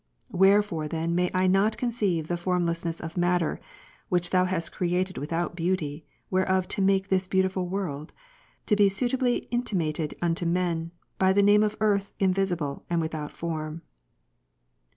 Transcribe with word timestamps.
Wherefore 0.31 0.87
then 0.87 1.13
may 1.13 1.29
I 1.31 1.45
not 1.45 1.77
conceive 1.77 2.27
the 2.27 2.35
form 2.35 2.65
lessness 2.65 2.99
of 3.01 3.17
matter 3.17 3.59
(which 4.09 4.31
Thou 4.31 4.45
hadst 4.45 4.71
created 4.71 5.19
without 5.19 5.55
beauty, 5.55 6.07
whereof 6.31 6.67
to 6.69 6.81
make 6.81 7.09
this 7.09 7.27
beautiful 7.27 7.67
world) 7.67 8.11
to 8.65 8.75
be 8.75 8.89
suitably 8.89 9.47
inti 9.51 9.75
mated 9.75 10.15
unto 10.19 10.47
men, 10.47 10.89
by 11.19 11.33
the 11.33 11.43
name 11.43 11.61
of 11.61 11.77
earth 11.79 12.13
invisible 12.19 12.83
and 12.89 12.99
ivith 13.03 13.13
out 13.13 13.31
form? 13.31 13.83